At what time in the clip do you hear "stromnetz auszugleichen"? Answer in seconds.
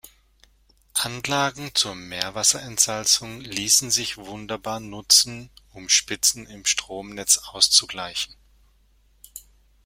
6.65-8.33